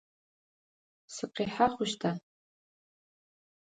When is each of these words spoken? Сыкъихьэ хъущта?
Сыкъихьэ 1.13 1.67
хъущта? 1.73 2.11